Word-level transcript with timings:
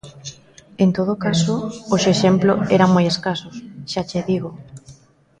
En 0.83 0.89
todo 0.97 1.13
caso, 1.25 1.55
os 1.95 2.03
exemplo 2.13 2.53
eran 2.75 2.89
moi 2.95 3.05
escasos, 3.13 3.55
xa 3.91 4.01
che 4.09 4.19
digo. 4.29 4.49